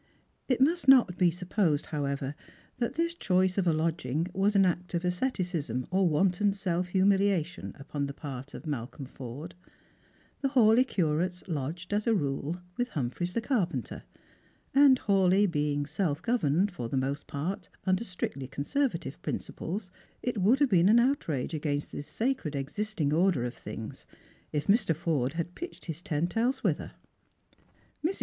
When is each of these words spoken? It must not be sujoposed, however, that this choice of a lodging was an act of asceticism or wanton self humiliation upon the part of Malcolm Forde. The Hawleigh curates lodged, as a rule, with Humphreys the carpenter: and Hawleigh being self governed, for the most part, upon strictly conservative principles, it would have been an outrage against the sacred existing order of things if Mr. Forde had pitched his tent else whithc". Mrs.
It 0.47 0.59
must 0.59 0.87
not 0.87 1.15
be 1.19 1.29
sujoposed, 1.29 1.85
however, 1.85 2.33
that 2.79 2.95
this 2.95 3.13
choice 3.13 3.59
of 3.59 3.67
a 3.67 3.71
lodging 3.71 4.27
was 4.33 4.55
an 4.55 4.65
act 4.65 4.95
of 4.95 5.05
asceticism 5.05 5.85
or 5.91 6.09
wanton 6.09 6.53
self 6.53 6.87
humiliation 6.87 7.75
upon 7.77 8.07
the 8.07 8.13
part 8.15 8.55
of 8.55 8.65
Malcolm 8.65 9.05
Forde. 9.05 9.53
The 10.41 10.49
Hawleigh 10.49 10.87
curates 10.87 11.43
lodged, 11.47 11.93
as 11.93 12.07
a 12.07 12.15
rule, 12.15 12.57
with 12.77 12.87
Humphreys 12.87 13.33
the 13.35 13.41
carpenter: 13.41 14.01
and 14.73 14.97
Hawleigh 15.01 15.45
being 15.45 15.85
self 15.85 16.19
governed, 16.23 16.71
for 16.71 16.89
the 16.89 16.97
most 16.97 17.27
part, 17.27 17.69
upon 17.83 17.99
strictly 17.99 18.47
conservative 18.47 19.21
principles, 19.21 19.91
it 20.23 20.39
would 20.39 20.57
have 20.61 20.69
been 20.71 20.89
an 20.89 20.97
outrage 20.97 21.53
against 21.53 21.91
the 21.91 22.01
sacred 22.01 22.55
existing 22.55 23.13
order 23.13 23.43
of 23.43 23.53
things 23.53 24.07
if 24.51 24.65
Mr. 24.65 24.95
Forde 24.95 25.33
had 25.35 25.53
pitched 25.53 25.85
his 25.85 26.01
tent 26.01 26.35
else 26.35 26.61
whithc". 26.61 26.89
Mrs. 28.03 28.19